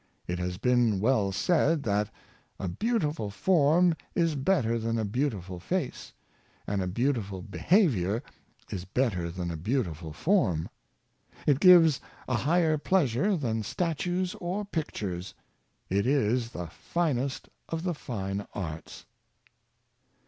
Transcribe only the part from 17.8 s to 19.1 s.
the fine arts."